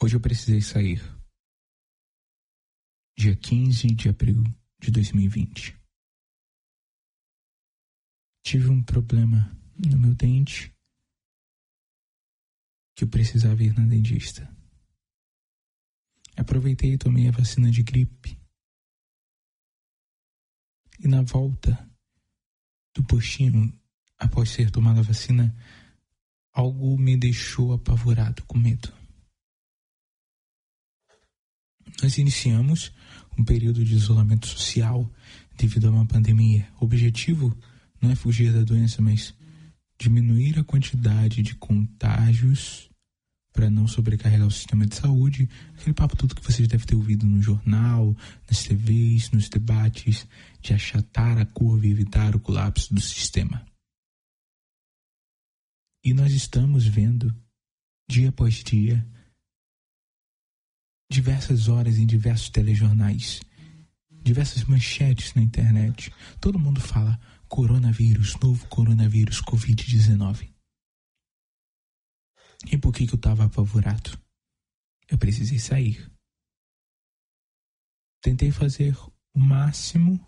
Hoje 0.00 0.14
eu 0.14 0.20
precisei 0.20 0.60
sair. 0.60 1.02
Dia 3.16 3.34
15 3.34 3.88
de 3.96 4.08
abril 4.08 4.44
de 4.78 4.92
2020. 4.92 5.76
Tive 8.44 8.68
um 8.68 8.80
problema 8.80 9.50
no 9.76 9.98
meu 9.98 10.14
dente 10.14 10.72
que 12.94 13.02
eu 13.02 13.08
precisava 13.08 13.60
ir 13.60 13.76
na 13.76 13.84
dentista. 13.86 14.48
Aproveitei 16.36 16.92
e 16.92 16.98
tomei 16.98 17.26
a 17.28 17.32
vacina 17.32 17.68
de 17.68 17.82
gripe. 17.82 18.40
E 21.00 21.08
na 21.08 21.22
volta 21.22 21.76
do 22.94 23.02
postinho, 23.04 23.76
após 24.16 24.50
ser 24.50 24.70
tomada 24.70 25.00
a 25.00 25.02
vacina, 25.02 25.52
algo 26.52 26.96
me 26.96 27.16
deixou 27.16 27.72
apavorado, 27.72 28.44
com 28.44 28.56
medo. 28.56 28.97
Nós 32.02 32.18
iniciamos 32.18 32.92
um 33.38 33.44
período 33.44 33.84
de 33.84 33.94
isolamento 33.94 34.46
social 34.46 35.10
devido 35.56 35.88
a 35.88 35.90
uma 35.90 36.06
pandemia. 36.06 36.68
O 36.80 36.84
objetivo 36.84 37.56
não 38.00 38.10
é 38.10 38.14
fugir 38.14 38.52
da 38.52 38.62
doença, 38.62 39.02
mas 39.02 39.34
diminuir 39.98 40.58
a 40.58 40.64
quantidade 40.64 41.42
de 41.42 41.54
contágios 41.56 42.88
para 43.52 43.68
não 43.68 43.88
sobrecarregar 43.88 44.46
o 44.46 44.50
sistema 44.52 44.86
de 44.86 44.94
saúde. 44.94 45.48
Aquele 45.76 45.92
papo 45.92 46.16
tudo 46.16 46.34
que 46.34 46.44
vocês 46.44 46.68
devem 46.68 46.86
ter 46.86 46.94
ouvido 46.94 47.26
no 47.26 47.42
jornal, 47.42 48.16
nas 48.48 48.62
TVs, 48.62 49.32
nos 49.32 49.48
debates, 49.48 50.28
de 50.60 50.72
achatar 50.72 51.38
a 51.38 51.44
curva 51.44 51.86
e 51.86 51.90
evitar 51.90 52.36
o 52.36 52.40
colapso 52.40 52.94
do 52.94 53.00
sistema. 53.00 53.66
E 56.04 56.14
nós 56.14 56.32
estamos 56.32 56.86
vendo, 56.86 57.34
dia 58.08 58.28
após 58.28 58.62
dia, 58.62 59.04
diversas 61.10 61.68
horas 61.68 61.98
em 61.98 62.06
diversos 62.06 62.50
telejornais, 62.50 63.40
diversas 64.10 64.64
manchetes 64.64 65.34
na 65.34 65.42
internet. 65.42 66.12
Todo 66.40 66.58
mundo 66.58 66.80
fala 66.80 67.18
coronavírus, 67.48 68.36
novo 68.40 68.66
coronavírus, 68.68 69.40
Covid-19. 69.42 70.52
E 72.70 72.76
por 72.76 72.92
que, 72.92 73.06
que 73.06 73.14
eu 73.14 73.18
estava 73.18 73.44
apavorado? 73.44 74.18
Eu 75.08 75.16
precisei 75.16 75.58
sair. 75.58 76.10
Tentei 78.20 78.50
fazer 78.50 78.96
o 79.32 79.38
máximo 79.38 80.20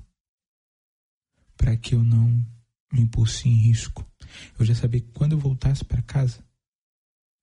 para 1.56 1.76
que 1.76 1.94
eu 1.94 2.02
não 2.02 2.28
me 2.91 3.02
impus 3.02 3.44
em 3.44 3.52
risco. 3.52 4.06
Eu 4.58 4.64
já 4.64 4.74
sabia 4.74 5.00
que 5.00 5.10
quando 5.12 5.32
eu 5.32 5.38
voltasse 5.38 5.84
para 5.84 6.00
casa, 6.02 6.42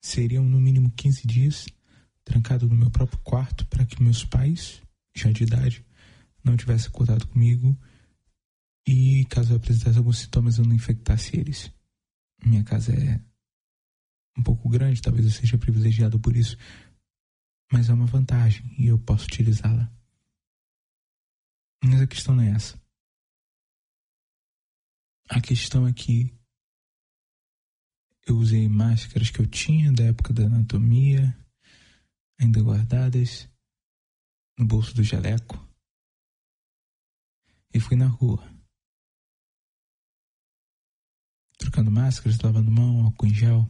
seriam 0.01 0.43
no 0.43 0.59
mínimo 0.59 0.91
15 0.91 1.27
dias 1.27 1.65
trancado 2.27 2.67
no 2.67 2.75
meu 2.75 2.91
próprio 2.91 3.17
quarto 3.19 3.65
para 3.67 3.85
que 3.85 4.03
meus 4.03 4.25
pais, 4.25 4.81
já 5.15 5.31
de 5.31 5.43
idade, 5.43 5.85
não 6.43 6.57
tivessem 6.57 6.91
contato 6.91 7.25
comigo 7.27 7.77
e 8.85 9.25
caso 9.25 9.53
eu 9.53 9.57
apresentasse 9.57 9.97
alguns 9.97 10.19
sintomas 10.19 10.57
eu 10.57 10.65
não 10.65 10.75
infectasse 10.75 11.37
eles. 11.37 11.71
Minha 12.45 12.65
casa 12.65 12.91
é 12.93 13.21
um 14.37 14.43
pouco 14.43 14.67
grande, 14.67 15.01
talvez 15.01 15.25
eu 15.25 15.31
seja 15.31 15.57
privilegiado 15.57 16.19
por 16.19 16.35
isso, 16.35 16.57
mas 17.71 17.89
é 17.89 17.93
uma 17.93 18.05
vantagem 18.05 18.75
e 18.77 18.87
eu 18.87 18.99
posso 18.99 19.25
utilizá-la. 19.25 19.89
Mas 21.81 22.01
a 22.01 22.07
questão 22.07 22.35
não 22.35 22.43
é 22.43 22.49
essa. 22.49 22.77
A 25.29 25.39
questão 25.39 25.87
é 25.87 25.93
que 25.93 26.33
eu 28.25 28.35
usei 28.35 28.67
máscaras 28.67 29.29
que 29.29 29.39
eu 29.39 29.47
tinha 29.47 29.93
da 29.93 30.03
época 30.03 30.33
da 30.33 30.43
anatomia, 30.43 31.35
ainda 32.39 32.61
guardadas 32.61 33.49
no 34.57 34.65
bolso 34.65 34.93
do 34.93 35.03
jaleco, 35.03 35.55
e 37.73 37.79
fui 37.79 37.95
na 37.95 38.07
rua, 38.07 38.43
trocando 41.57 41.91
máscaras, 41.91 42.39
lavando 42.39 42.71
mão, 42.71 43.03
álcool 43.03 43.27
em 43.27 43.33
gel. 43.33 43.67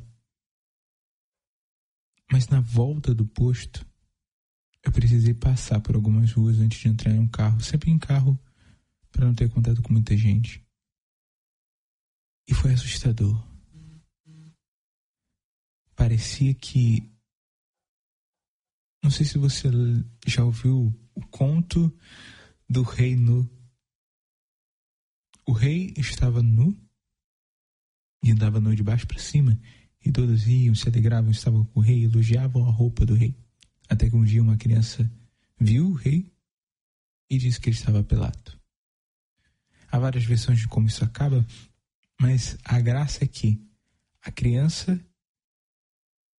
Mas 2.32 2.48
na 2.48 2.60
volta 2.60 3.14
do 3.14 3.26
posto, 3.26 3.86
eu 4.84 4.92
precisei 4.92 5.34
passar 5.34 5.82
por 5.82 5.96
algumas 5.96 6.32
ruas 6.32 6.60
antes 6.60 6.80
de 6.80 6.88
entrar 6.88 7.12
em 7.12 7.20
um 7.20 7.28
carro, 7.28 7.60
sempre 7.62 7.90
em 7.90 7.98
carro, 8.00 8.40
para 9.12 9.26
não 9.26 9.34
ter 9.34 9.50
contato 9.50 9.82
com 9.82 9.92
muita 9.92 10.16
gente. 10.16 10.66
E 12.48 12.54
foi 12.54 12.74
assustador. 12.74 13.46
Parecia 15.96 16.54
que 16.54 17.12
não 19.04 19.12
sei 19.12 19.26
se 19.26 19.38
você 19.38 19.70
já 20.26 20.44
ouviu 20.44 20.94
o 21.14 21.22
conto 21.28 21.96
do 22.70 22.82
rei 22.82 23.16
nu. 23.16 23.50
O 25.46 25.52
rei 25.52 25.94
estava 25.98 26.42
nu 26.42 26.78
e 28.24 28.32
andava 28.32 28.60
nu 28.60 28.76
de 28.76 28.84
baixo 28.84 29.08
para 29.08 29.20
cima, 29.20 29.58
e 30.04 30.12
todos 30.12 30.44
riam, 30.44 30.76
se 30.76 30.90
alegravam, 30.90 31.32
estavam 31.32 31.66
com 31.66 31.80
o 31.80 31.84
rei, 31.84 32.06
elogiavam 32.06 32.68
a 32.68 32.72
roupa 32.72 33.06
do 33.06 33.14
rei. 33.14 33.36
Até 33.90 34.10
que 34.10 34.16
um 34.16 34.24
dia 34.24 34.42
uma 34.42 34.58
criança 34.58 35.10
viu 35.60 35.88
o 35.88 35.94
rei 35.94 36.32
e 37.30 37.38
disse 37.38 37.60
que 37.60 37.70
ele 37.70 37.78
estava 37.78 38.04
pelado. 38.04 38.60
Há 39.90 40.00
várias 40.00 40.26
versões 40.26 40.60
de 40.60 40.68
como 40.68 40.88
isso 40.88 41.04
acaba, 41.04 41.46
mas 42.20 42.58
a 42.64 42.80
graça 42.82 43.24
é 43.24 43.28
que 43.28 43.62
a 44.22 44.32
criança 44.32 45.00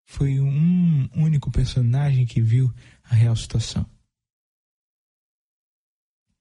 foi 0.09 0.41
um 0.41 1.07
único 1.15 1.51
personagem 1.51 2.25
que 2.25 2.41
viu 2.41 2.73
a 3.05 3.15
real 3.15 3.37
situação. 3.37 3.87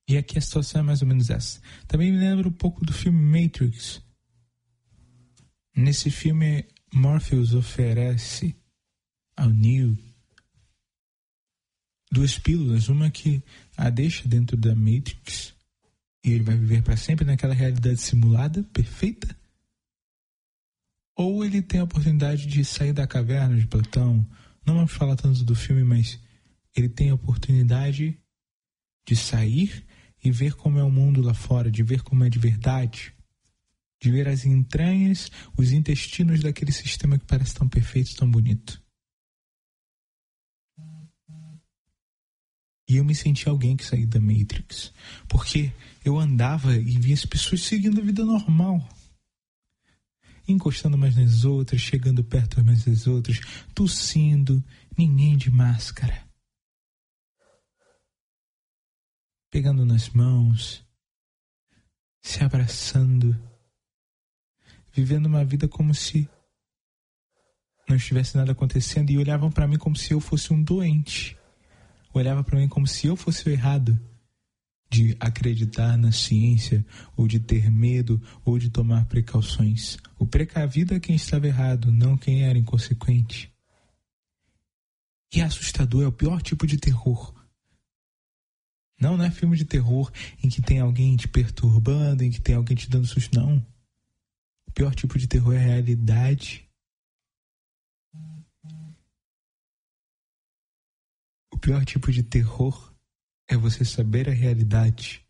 E 0.08 0.16
aqui 0.16 0.38
a 0.38 0.42
situação 0.42 0.80
é 0.80 0.84
mais 0.86 1.02
ou 1.02 1.08
menos 1.08 1.30
essa. 1.30 1.62
Também 1.86 2.14
me 2.14 2.18
lembra 2.18 2.48
um 2.48 2.52
pouco 2.52 2.86
do 2.86 2.94
filme 2.94 3.20
Matrix. 3.20 4.02
Nesse 5.76 6.10
filme, 6.10 6.66
Morpheus 6.94 7.54
oferece 7.54 8.56
ao 9.36 9.50
Neo 9.50 9.98
duas 12.10 12.40
pílulas, 12.40 12.88
uma 12.88 13.12
que 13.12 13.44
a 13.76 13.90
deixa 13.90 14.26
dentro 14.30 14.56
da 14.56 14.74
Matrix 14.74 15.54
e 16.24 16.32
ele 16.32 16.44
vai 16.44 16.56
viver 16.56 16.84
para 16.84 16.96
sempre 16.96 17.26
naquela 17.26 17.54
realidade 17.54 18.00
simulada, 18.00 18.64
perfeita, 18.72 19.38
ou 21.18 21.44
ele 21.44 21.64
tem 21.64 21.80
a 21.80 21.84
oportunidade 21.84 22.46
de 22.46 22.64
sair 22.64 22.94
da 22.94 23.08
caverna 23.08 23.58
de 23.60 23.66
Platão. 23.66 24.26
Não 24.64 24.76
vamos 24.76 24.92
falar 24.92 25.16
tanto 25.16 25.44
do 25.44 25.56
filme, 25.56 25.84
mas 25.84 26.20
ele 26.76 26.88
tem 26.88 27.10
a 27.10 27.16
oportunidade 27.16 28.16
de 29.06 29.16
sair 29.16 29.84
e 30.24 30.30
ver 30.30 30.54
como 30.54 30.78
é 30.78 30.84
o 30.84 30.92
mundo 30.92 31.22
lá 31.22 31.34
fora, 31.34 31.72
de 31.72 31.82
ver 31.82 32.04
como 32.04 32.24
é 32.24 32.30
de 32.30 32.38
verdade, 32.38 33.14
de 34.00 34.12
ver 34.12 34.28
as 34.28 34.46
entranhas, 34.46 35.32
os 35.58 35.72
intestinos 35.72 36.42
daquele 36.42 36.72
sistema 36.72 37.18
que 37.18 37.26
parece 37.26 37.56
tão 37.56 37.68
perfeito, 37.68 38.16
tão 38.16 38.30
bonito. 38.30 38.80
E 42.90 42.98
eu 42.98 43.04
me 43.04 43.16
senti 43.16 43.50
alguém 43.50 43.76
que 43.76 43.84
saiu 43.84 44.08
da 44.08 44.20
Matrix, 44.20 44.94
porque 45.28 45.74
eu 46.06 46.18
andava 46.18 46.76
e 46.78 46.98
via 47.00 47.16
as 47.16 47.26
pessoas 47.26 47.62
seguindo 47.64 48.00
a 48.00 48.04
vida 48.04 48.24
normal 48.24 48.88
encostando 50.48 50.98
mais 50.98 51.16
nas 51.16 51.44
outras, 51.44 51.82
chegando 51.82 52.24
perto 52.24 52.64
mais 52.64 52.86
das 52.86 53.08
outras, 53.08 53.40
tossindo, 53.74 54.64
ninguém 54.98 55.36
de 55.36 55.50
máscara. 55.50 56.26
Pegando 59.52 59.86
nas 59.86 60.10
mãos, 60.10 60.86
se 62.22 62.44
abraçando, 62.44 63.38
vivendo 64.94 65.26
uma 65.26 65.44
vida 65.44 65.68
como 65.68 65.94
se 65.94 66.30
não 67.88 67.96
estivesse 67.96 68.36
nada 68.36 68.52
acontecendo 68.52 69.10
e 69.10 69.18
olhavam 69.18 69.50
para 69.50 69.68
mim 69.68 69.78
como 69.78 69.96
se 69.96 70.14
eu 70.14 70.20
fosse 70.20 70.54
um 70.54 70.62
doente. 70.62 71.38
Olhava 72.14 72.44
para 72.44 72.60
mim 72.60 72.68
como 72.68 72.86
se 72.86 73.08
eu 73.08 73.16
fosse 73.16 73.48
o 73.48 73.52
errado 73.52 73.98
de 74.90 75.16
acreditar 75.20 75.98
na 75.98 76.12
ciência, 76.12 76.86
ou 77.16 77.28
de 77.28 77.40
ter 77.40 77.70
medo, 77.70 78.22
ou 78.46 78.58
de 78.58 78.70
tomar 78.70 79.06
precauções. 79.06 79.98
O 80.18 80.26
precavido 80.26 80.94
é 80.94 81.00
quem 81.00 81.16
estava 81.16 81.48
errado, 81.48 81.92
não 81.92 82.18
quem 82.18 82.44
era 82.44 82.58
inconsequente. 82.58 83.52
E 85.34 85.42
assustador 85.42 86.04
é 86.04 86.08
o 86.08 86.12
pior 86.12 86.42
tipo 86.42 86.66
de 86.66 86.78
terror. 86.78 87.34
Não, 89.00 89.16
não 89.16 89.26
é 89.26 89.30
filme 89.30 89.56
de 89.56 89.66
terror 89.66 90.12
em 90.42 90.50
que 90.50 90.62
tem 90.62 90.80
alguém 90.80 91.16
te 91.16 91.28
perturbando, 91.28 92.24
em 92.24 92.32
que 92.32 92.42
tem 92.42 92.56
alguém 92.56 92.76
te 92.76 92.90
dando 92.90 93.06
susto, 93.06 93.38
não. 93.38 93.64
O 94.68 94.72
pior 94.72 94.96
tipo 94.96 95.20
de 95.20 95.28
terror 95.28 95.54
é 95.54 95.58
a 95.58 95.68
realidade. 95.68 96.68
O 101.52 101.58
pior 101.60 101.84
tipo 101.86 102.12
de 102.12 102.24
terror 102.24 102.87
é 103.48 103.56
você 103.56 103.86
saber 103.86 104.30
a 104.30 104.34
realidade 104.34 105.26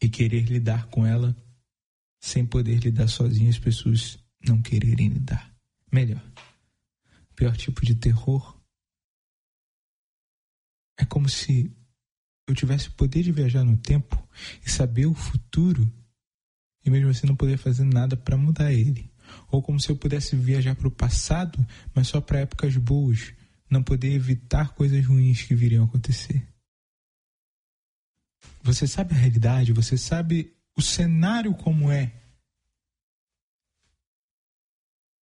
e 0.00 0.08
querer 0.08 0.44
lidar 0.44 0.86
com 0.88 1.06
ela 1.06 1.34
sem 2.20 2.44
poder 2.44 2.78
lidar 2.78 3.08
sozinho, 3.08 3.48
as 3.48 3.58
pessoas 3.58 4.18
não 4.46 4.60
quererem 4.60 5.08
lidar. 5.08 5.54
Melhor, 5.92 6.22
pior 7.34 7.56
tipo 7.56 7.84
de 7.84 7.94
terror. 7.94 8.60
É 10.98 11.04
como 11.04 11.28
se 11.28 11.74
eu 12.48 12.54
tivesse 12.54 12.88
o 12.88 12.92
poder 12.92 13.22
de 13.22 13.32
viajar 13.32 13.64
no 13.64 13.76
tempo 13.76 14.28
e 14.64 14.70
saber 14.70 15.06
o 15.06 15.14
futuro 15.14 15.90
e 16.84 16.90
mesmo 16.90 17.10
assim 17.10 17.26
não 17.26 17.36
poder 17.36 17.56
fazer 17.58 17.84
nada 17.84 18.16
para 18.16 18.36
mudar 18.36 18.72
ele. 18.72 19.10
Ou 19.50 19.60
como 19.60 19.80
se 19.80 19.90
eu 19.90 19.96
pudesse 19.96 20.36
viajar 20.36 20.76
para 20.76 20.86
o 20.86 20.90
passado, 20.90 21.64
mas 21.92 22.06
só 22.08 22.20
para 22.20 22.40
épocas 22.40 22.76
boas, 22.76 23.34
não 23.68 23.82
poder 23.82 24.12
evitar 24.12 24.74
coisas 24.74 25.04
ruins 25.04 25.42
que 25.42 25.54
viriam 25.54 25.84
acontecer. 25.84 26.46
Você 28.62 28.86
sabe 28.86 29.14
a 29.14 29.18
realidade, 29.18 29.72
você 29.72 29.96
sabe 29.96 30.56
o 30.76 30.82
cenário 30.82 31.54
como 31.54 31.90
é. 31.90 32.12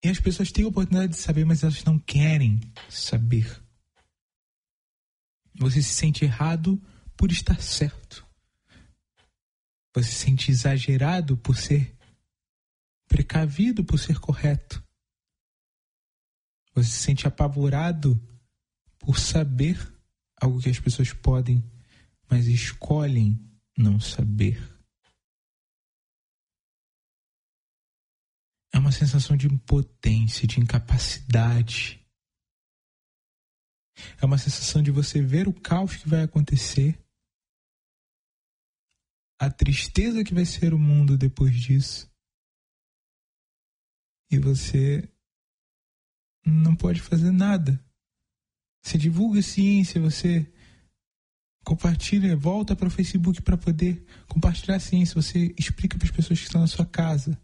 E 0.02 0.08
as 0.08 0.20
pessoas 0.20 0.52
têm 0.52 0.64
a 0.64 0.69
oportunidade 0.69 1.12
de 1.12 1.19
saber, 1.19 1.44
mas 1.44 1.62
elas 1.62 1.82
não 1.85 1.99
querem 1.99 2.61
saber. 2.91 3.62
Você 5.55 5.82
se 5.82 5.94
sente 5.94 6.25
errado 6.25 6.81
por 7.17 7.31
estar 7.31 7.61
certo. 7.62 8.26
Você 9.94 10.11
se 10.11 10.17
sente 10.17 10.50
exagerado 10.50 11.37
por 11.37 11.56
ser 11.56 11.96
precavido 13.06 13.85
por 13.85 13.99
ser 13.99 14.19
correto. 14.19 14.82
Você 16.75 16.91
se 16.91 16.99
sente 16.99 17.29
apavorado 17.29 18.20
por 19.05 19.19
saber 19.19 19.77
algo 20.41 20.61
que 20.61 20.71
as 20.71 20.81
pessoas 20.81 21.12
podem, 21.12 21.62
mas 22.31 22.47
escolhem 22.47 23.39
não 23.77 24.01
saber. 24.01 24.59
É 28.73 28.79
uma 28.79 28.91
sensação 28.91 29.37
de 29.37 29.47
impotência, 29.47 30.49
de 30.49 30.59
incapacidade. 30.59 32.05
É 34.21 34.25
uma 34.25 34.39
sensação 34.39 34.83
de 34.83 34.91
você 34.91 35.23
ver 35.23 35.47
o 35.47 35.53
caos 35.53 35.97
que 35.97 36.09
vai 36.09 36.23
acontecer, 36.23 36.99
a 39.39 39.51
tristeza 39.51 40.25
que 40.25 40.35
vai 40.35 40.45
ser 40.45 40.75
o 40.75 40.79
mundo 40.79 41.17
depois 41.17 41.55
disso, 41.55 42.11
e 44.31 44.39
você 44.39 45.09
não 46.45 46.75
pode 46.75 47.01
fazer 47.01 47.31
nada. 47.31 47.79
Você 48.85 48.99
divulga 48.99 49.41
ciência, 49.41 49.99
você 49.99 50.47
compartilha, 51.65 52.37
volta 52.37 52.77
para 52.77 52.87
o 52.87 52.91
Facebook 52.91 53.41
para 53.41 53.57
poder 53.57 54.05
compartilhar 54.29 54.77
a 54.77 54.81
ciência, 54.81 55.21
você 55.21 55.55
explica 55.59 55.97
para 55.97 56.07
as 56.07 56.15
pessoas 56.15 56.39
que 56.39 56.45
estão 56.45 56.61
na 56.61 56.67
sua 56.67 56.85
casa, 56.85 57.41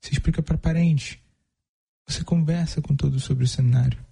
você 0.00 0.12
explica 0.12 0.42
para 0.42 0.58
parentes, 0.58 1.16
você 2.04 2.24
conversa 2.24 2.82
com 2.82 2.96
todos 2.96 3.22
sobre 3.22 3.44
o 3.44 3.48
cenário. 3.48 4.04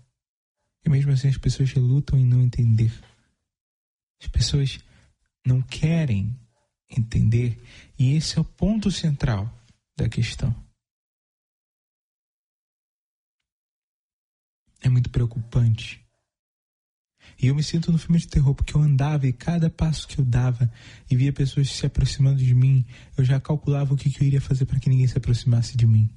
E 0.86 0.88
mesmo 0.88 1.10
assim 1.10 1.26
as 1.26 1.36
pessoas 1.36 1.72
relutam 1.72 2.16
em 2.16 2.24
não 2.24 2.40
entender. 2.40 2.92
As 4.22 4.28
pessoas 4.28 4.78
não 5.44 5.60
querem 5.60 6.38
entender, 6.88 7.60
e 7.98 8.14
esse 8.14 8.38
é 8.38 8.40
o 8.40 8.44
ponto 8.44 8.90
central 8.90 9.52
da 9.96 10.08
questão. 10.08 10.54
É 14.80 14.88
muito 14.88 15.10
preocupante. 15.10 16.00
E 17.40 17.46
eu 17.46 17.54
me 17.54 17.62
sinto 17.62 17.90
no 17.90 17.96
filme 17.96 18.18
de 18.18 18.28
terror 18.28 18.54
porque 18.54 18.76
eu 18.76 18.82
andava 18.82 19.26
e 19.26 19.32
cada 19.32 19.70
passo 19.70 20.06
que 20.06 20.18
eu 20.18 20.24
dava 20.24 20.70
e 21.10 21.16
via 21.16 21.32
pessoas 21.32 21.70
se 21.70 21.86
aproximando 21.86 22.38
de 22.42 22.54
mim, 22.54 22.84
eu 23.16 23.24
já 23.24 23.40
calculava 23.40 23.94
o 23.94 23.96
que, 23.96 24.10
que 24.10 24.22
eu 24.22 24.26
iria 24.26 24.40
fazer 24.40 24.66
para 24.66 24.78
que 24.78 24.90
ninguém 24.90 25.06
se 25.06 25.16
aproximasse 25.16 25.74
de 25.76 25.86
mim. 25.86 26.10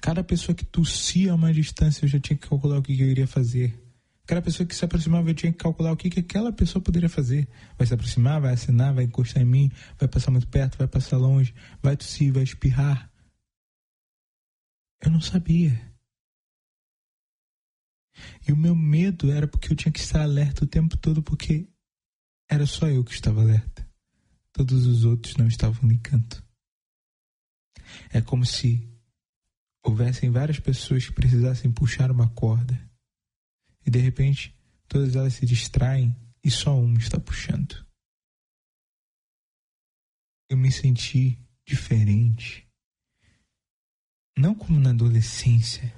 Cada 0.00 0.24
pessoa 0.24 0.54
que 0.54 0.64
tossia 0.64 1.32
a 1.32 1.34
uma 1.36 1.52
distância, 1.52 2.04
eu 2.04 2.08
já 2.08 2.18
tinha 2.18 2.36
que 2.36 2.48
calcular 2.48 2.78
o 2.78 2.82
que, 2.82 2.96
que 2.96 3.02
eu 3.02 3.10
iria 3.10 3.26
fazer. 3.26 3.80
Cada 4.26 4.42
pessoa 4.42 4.66
que 4.66 4.74
se 4.74 4.84
aproximava, 4.84 5.30
eu 5.30 5.34
tinha 5.34 5.52
que 5.52 5.58
calcular 5.58 5.92
o 5.92 5.96
que, 5.96 6.10
que 6.10 6.20
aquela 6.20 6.52
pessoa 6.52 6.82
poderia 6.82 7.08
fazer. 7.08 7.48
Vai 7.78 7.86
se 7.86 7.94
aproximar, 7.94 8.40
vai 8.40 8.52
assinar, 8.52 8.92
vai 8.92 9.04
encostar 9.04 9.42
em 9.42 9.46
mim, 9.46 9.70
vai 9.96 10.08
passar 10.08 10.32
muito 10.32 10.48
perto, 10.48 10.76
vai 10.76 10.88
passar 10.88 11.16
longe, 11.16 11.54
vai 11.80 11.96
tossir, 11.96 12.32
vai 12.32 12.42
espirrar. 12.42 13.08
Eu 15.00 15.12
não 15.12 15.20
sabia. 15.20 15.95
E 18.46 18.52
o 18.52 18.56
meu 18.56 18.74
medo 18.74 19.30
era 19.30 19.46
porque 19.46 19.72
eu 19.72 19.76
tinha 19.76 19.92
que 19.92 20.00
estar 20.00 20.22
alerta 20.22 20.64
o 20.64 20.68
tempo 20.68 20.96
todo, 20.96 21.22
porque 21.22 21.68
era 22.48 22.66
só 22.66 22.88
eu 22.88 23.04
que 23.04 23.12
estava 23.12 23.40
alerta. 23.40 23.86
Todos 24.52 24.86
os 24.86 25.04
outros 25.04 25.36
não 25.36 25.46
estavam 25.46 25.90
em 25.90 25.98
canto. 25.98 26.44
É 28.10 28.20
como 28.20 28.44
se 28.44 28.88
houvessem 29.82 30.30
várias 30.30 30.58
pessoas 30.58 31.06
que 31.06 31.12
precisassem 31.12 31.70
puxar 31.70 32.10
uma 32.10 32.28
corda. 32.30 32.78
E 33.84 33.90
de 33.90 33.98
repente, 33.98 34.54
todas 34.88 35.14
elas 35.14 35.34
se 35.34 35.46
distraem 35.46 36.14
e 36.42 36.50
só 36.50 36.78
uma 36.78 36.98
está 36.98 37.20
puxando. 37.20 37.84
Eu 40.48 40.56
me 40.56 40.70
senti 40.72 41.38
diferente. 41.64 42.66
Não 44.36 44.54
como 44.54 44.78
na 44.78 44.90
adolescência, 44.90 45.92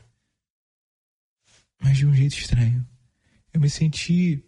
mas 1.80 1.96
de 1.96 2.06
um 2.06 2.14
jeito 2.14 2.36
estranho. 2.36 2.86
Eu 3.52 3.60
me 3.60 3.70
senti 3.70 4.44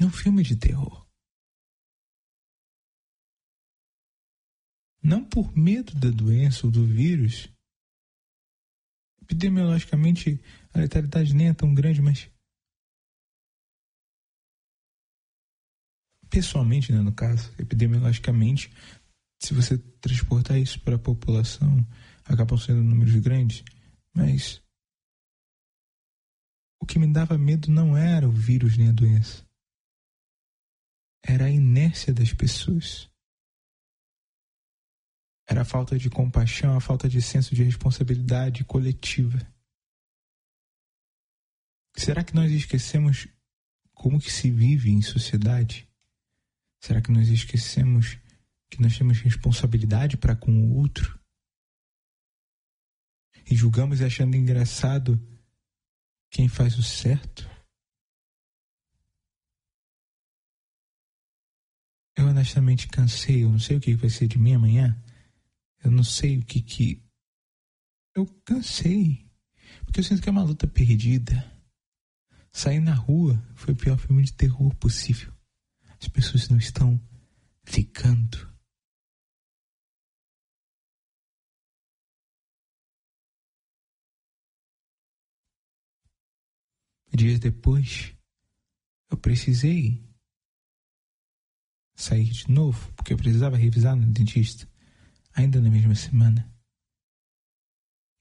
num 0.00 0.10
filme 0.10 0.42
de 0.42 0.56
terror. 0.56 1.06
Não 5.02 5.24
por 5.24 5.56
medo 5.56 5.94
da 5.98 6.10
doença 6.10 6.66
ou 6.66 6.72
do 6.72 6.86
vírus. 6.86 7.48
Epidemiologicamente, 9.22 10.40
a 10.72 10.78
letalidade 10.78 11.34
nem 11.34 11.48
é 11.48 11.54
tão 11.54 11.74
grande, 11.74 12.00
mas. 12.00 12.30
Pessoalmente, 16.30 16.92
né, 16.92 17.00
no 17.00 17.12
caso, 17.12 17.52
epidemiologicamente, 17.58 18.72
se 19.42 19.52
você 19.52 19.76
transportar 19.76 20.58
isso 20.58 20.80
para 20.80 20.96
a 20.96 20.98
população, 20.98 21.86
acabam 22.24 22.56
sendo 22.56 22.82
números 22.82 23.14
grandes, 23.16 23.62
mas 24.14 24.62
o 26.82 26.86
que 26.86 26.98
me 26.98 27.06
dava 27.06 27.38
medo 27.38 27.70
não 27.70 27.96
era 27.96 28.28
o 28.28 28.32
vírus 28.32 28.76
nem 28.76 28.88
a 28.88 28.92
doença. 28.92 29.46
Era 31.22 31.44
a 31.44 31.50
inércia 31.50 32.12
das 32.12 32.32
pessoas. 32.34 33.08
Era 35.46 35.62
a 35.62 35.64
falta 35.64 35.96
de 35.96 36.10
compaixão, 36.10 36.76
a 36.76 36.80
falta 36.80 37.08
de 37.08 37.22
senso 37.22 37.54
de 37.54 37.62
responsabilidade 37.62 38.64
coletiva. 38.64 39.38
Será 41.96 42.24
que 42.24 42.34
nós 42.34 42.50
esquecemos 42.50 43.28
como 43.94 44.18
que 44.18 44.32
se 44.32 44.50
vive 44.50 44.90
em 44.90 45.02
sociedade? 45.02 45.88
Será 46.80 47.00
que 47.00 47.12
nós 47.12 47.28
esquecemos 47.28 48.18
que 48.68 48.82
nós 48.82 48.98
temos 48.98 49.20
responsabilidade 49.20 50.16
para 50.16 50.34
com 50.34 50.50
o 50.50 50.74
outro? 50.78 51.16
E 53.48 53.54
julgamos 53.54 54.02
achando 54.02 54.34
engraçado 54.34 55.16
quem 56.32 56.48
faz 56.48 56.78
o 56.78 56.82
certo. 56.82 57.48
Eu 62.16 62.26
honestamente 62.26 62.88
cansei, 62.88 63.44
eu 63.44 63.50
não 63.50 63.58
sei 63.58 63.76
o 63.76 63.80
que 63.80 63.94
vai 63.94 64.08
ser 64.08 64.26
de 64.26 64.38
mim 64.38 64.54
amanhã. 64.54 64.98
Eu 65.84 65.90
não 65.90 66.02
sei 66.02 66.38
o 66.38 66.44
que 66.44 66.62
que. 66.62 67.02
Eu 68.14 68.26
cansei. 68.44 69.30
Porque 69.84 70.00
eu 70.00 70.04
sinto 70.04 70.22
que 70.22 70.28
é 70.28 70.32
uma 70.32 70.42
luta 70.42 70.66
perdida. 70.66 71.50
Sair 72.50 72.80
na 72.80 72.94
rua 72.94 73.42
foi 73.54 73.74
o 73.74 73.76
pior 73.76 73.98
filme 73.98 74.22
de 74.22 74.32
terror 74.32 74.74
possível. 74.76 75.32
As 76.00 76.08
pessoas 76.08 76.48
não 76.48 76.58
estão 76.58 77.00
ficando. 77.64 78.51
Dias 87.14 87.38
depois, 87.38 88.14
eu 89.10 89.16
precisei 89.16 90.02
sair 91.94 92.24
de 92.24 92.50
novo, 92.50 92.92
porque 92.94 93.12
eu 93.12 93.16
precisava 93.18 93.56
revisar 93.56 93.94
no 93.94 94.06
dentista, 94.06 94.66
ainda 95.34 95.60
na 95.60 95.68
mesma 95.68 95.94
semana. 95.94 96.50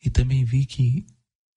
E 0.03 0.10
também 0.10 0.43
vi 0.43 0.65
que 0.65 1.05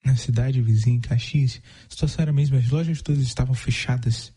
na 0.04 0.16
cidade 0.16 0.60
vizinha, 0.60 0.96
em 0.96 1.00
Caxias, 1.00 1.60
a 1.86 1.90
situação 1.90 2.22
era 2.22 2.30
a 2.30 2.34
mesma, 2.34 2.58
as 2.58 2.68
lojas 2.68 3.00
todas 3.02 3.22
estavam 3.22 3.54
fechadas. 3.54 4.32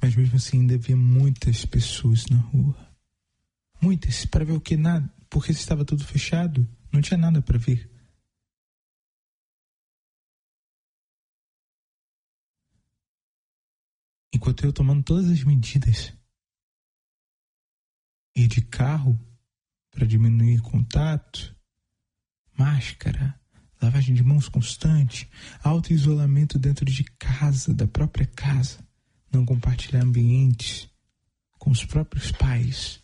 Mas 0.00 0.16
mesmo 0.16 0.36
assim 0.36 0.60
ainda 0.60 0.74
havia 0.74 0.96
muitas 0.96 1.64
pessoas 1.64 2.26
na 2.26 2.38
rua. 2.38 2.76
Muitas, 3.80 4.24
para 4.24 4.44
ver 4.44 4.52
o 4.52 4.60
que 4.60 4.76
nada, 4.76 5.08
porque 5.28 5.52
estava 5.52 5.84
tudo 5.84 6.04
fechado, 6.04 6.66
não 6.90 7.02
tinha 7.02 7.18
nada 7.18 7.42
para 7.42 7.58
ver. 7.58 7.90
Enquanto 14.46 14.64
eu 14.64 14.72
tomando 14.72 15.02
todas 15.02 15.28
as 15.28 15.42
medidas. 15.42 16.12
Ir 18.36 18.46
de 18.46 18.60
carro 18.60 19.18
para 19.90 20.06
diminuir 20.06 20.60
contato, 20.60 21.56
máscara, 22.56 23.40
lavagem 23.82 24.14
de 24.14 24.22
mãos 24.22 24.48
constante, 24.48 25.28
auto-isolamento 25.64 26.60
dentro 26.60 26.84
de 26.84 27.02
casa, 27.02 27.74
da 27.74 27.88
própria 27.88 28.24
casa, 28.24 28.86
não 29.32 29.44
compartilhar 29.44 30.04
ambientes 30.04 30.88
com 31.58 31.72
os 31.72 31.84
próprios 31.84 32.30
pais. 32.30 33.02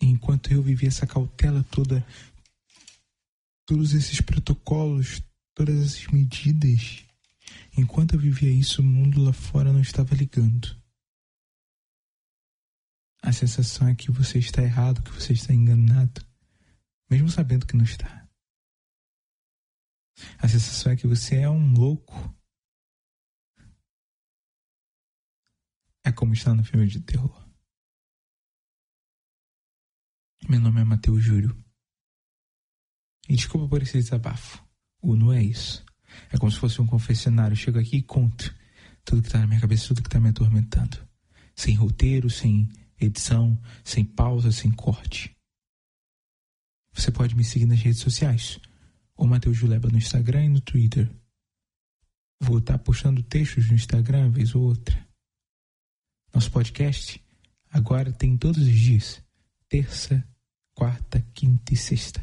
Enquanto 0.00 0.52
eu 0.52 0.62
vivia 0.62 0.88
essa 0.88 1.08
cautela 1.08 1.64
toda, 1.72 2.06
todos 3.66 3.94
esses 3.94 4.20
protocolos, 4.20 5.20
todas 5.60 5.78
essas 5.82 6.06
medidas, 6.06 7.06
enquanto 7.76 8.14
eu 8.14 8.18
vivia 8.18 8.50
isso, 8.50 8.80
o 8.80 8.84
mundo 8.84 9.22
lá 9.22 9.30
fora 9.30 9.70
não 9.70 9.82
estava 9.82 10.14
ligando. 10.14 10.74
A 13.22 13.30
sensação 13.30 13.86
é 13.86 13.94
que 13.94 14.10
você 14.10 14.38
está 14.38 14.62
errado, 14.62 15.02
que 15.02 15.10
você 15.10 15.34
está 15.34 15.52
enganado, 15.52 16.26
mesmo 17.10 17.28
sabendo 17.28 17.66
que 17.66 17.76
não 17.76 17.84
está. 17.84 18.26
A 20.38 20.48
sensação 20.48 20.92
é 20.92 20.96
que 20.96 21.06
você 21.06 21.40
é 21.40 21.50
um 21.50 21.74
louco. 21.74 22.34
É 26.02 26.10
como 26.10 26.32
está 26.32 26.54
no 26.54 26.64
filme 26.64 26.86
de 26.86 27.02
terror. 27.02 27.38
Meu 30.48 30.58
nome 30.58 30.80
é 30.80 30.84
Matheus 30.84 31.22
Júlio. 31.22 31.54
E 33.28 33.36
desculpa 33.36 33.68
por 33.68 33.82
esse 33.82 33.98
desabafo. 33.98 34.69
O 35.00 35.16
não 35.16 35.32
é 35.32 35.42
isso. 35.42 35.84
É 36.30 36.38
como 36.38 36.50
se 36.50 36.58
fosse 36.58 36.80
um 36.80 36.86
confessionário. 36.86 37.52
Eu 37.52 37.58
chego 37.58 37.78
aqui 37.78 37.98
e 37.98 38.02
conto 38.02 38.54
tudo 39.04 39.22
que 39.22 39.28
está 39.28 39.38
na 39.38 39.46
minha 39.46 39.60
cabeça, 39.60 39.88
tudo 39.88 40.02
que 40.02 40.08
está 40.08 40.20
me 40.20 40.28
atormentando. 40.28 40.98
Sem 41.54 41.74
roteiro, 41.74 42.28
sem 42.28 42.68
edição, 43.00 43.58
sem 43.84 44.04
pausa, 44.04 44.52
sem 44.52 44.70
corte. 44.70 45.34
Você 46.92 47.10
pode 47.10 47.34
me 47.34 47.44
seguir 47.44 47.66
nas 47.66 47.80
redes 47.80 48.00
sociais, 48.00 48.58
ou 49.16 49.26
Matheus 49.26 49.56
Juleba 49.56 49.88
no 49.88 49.98
Instagram 49.98 50.44
e 50.44 50.48
no 50.48 50.60
Twitter. 50.60 51.10
Vou 52.40 52.58
estar 52.58 52.78
postando 52.78 53.22
textos 53.22 53.68
no 53.68 53.74
Instagram, 53.74 54.30
vez 54.30 54.54
ou 54.54 54.62
outra. 54.62 55.06
Nosso 56.34 56.50
podcast 56.50 57.22
agora 57.70 58.12
tem 58.12 58.36
todos 58.36 58.62
os 58.62 58.78
dias, 58.78 59.22
terça, 59.68 60.26
quarta, 60.74 61.20
quinta 61.34 61.74
e 61.74 61.76
sexta. 61.76 62.22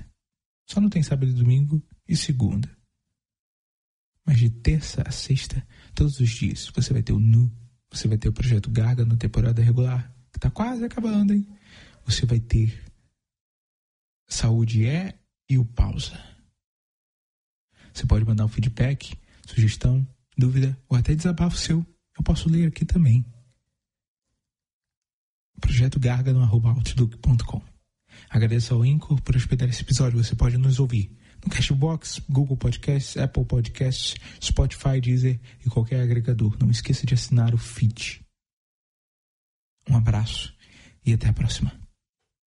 Só 0.70 0.82
não 0.82 0.90
tem 0.90 1.04
sábado 1.04 1.32
e 1.32 1.34
domingo 1.34 1.82
e 2.08 2.16
segunda. 2.16 2.70
Mas 4.26 4.40
de 4.40 4.50
terça 4.50 5.04
a 5.06 5.12
sexta, 5.12 5.66
todos 5.96 6.20
os 6.20 6.30
dias, 6.30 6.70
você 6.74 6.94
vai 6.94 7.02
ter 7.02 7.14
o 7.14 7.20
Nu, 7.20 7.52
você 7.90 8.08
vai 8.08 8.18
ter 8.18 8.28
o 8.28 8.34
Projeto 8.34 8.70
Garga 8.70 9.06
na 9.06 9.16
temporada 9.16 9.62
regular, 9.62 10.14
que 10.32 10.40
tá 10.40 10.52
quase 10.52 10.84
acabando, 10.84 11.34
hein? 11.34 11.48
Você 12.06 12.26
vai 12.26 12.40
ter 12.40 12.84
Saúde 14.28 14.86
é 14.86 15.18
e 15.50 15.58
o 15.58 15.66
Pausa. 15.66 16.22
Você 17.94 18.06
pode 18.06 18.26
mandar 18.26 18.46
um 18.46 18.50
feedback, 18.50 19.18
sugestão, 19.46 20.06
dúvida 20.38 20.78
ou 20.90 20.98
até 20.98 21.16
desabafo 21.16 21.58
seu. 21.58 21.86
Eu 22.18 22.24
posso 22.24 22.50
ler 22.50 22.68
aqui 22.68 22.86
também. 22.86 23.26
Projeto 25.60 26.00
Garga 26.00 26.34
no 26.34 26.42
arroba 26.42 26.70
outlook.com. 26.70 27.62
Agradeço 28.30 28.74
ao 28.74 28.86
Incor 28.86 29.22
por 29.22 29.36
hospedar 29.36 29.70
esse 29.70 29.82
episódio. 29.82 30.22
Você 30.22 30.36
pode 30.36 30.58
nos 30.58 30.80
ouvir 30.80 31.16
Cashbox, 31.50 32.22
Google 32.30 32.58
Podcasts, 32.58 33.18
Apple 33.18 33.46
Podcasts, 33.46 34.16
Spotify, 34.42 35.00
Deezer 35.02 35.40
e 35.66 35.70
qualquer 35.70 36.02
agregador. 36.02 36.58
Não 36.60 36.70
esqueça 36.70 37.06
de 37.06 37.14
assinar 37.14 37.54
o 37.54 37.58
feed. 37.58 38.22
Um 39.90 39.96
abraço 39.96 40.54
e 41.06 41.14
até 41.14 41.30
a 41.30 41.34
próxima. 41.34 41.87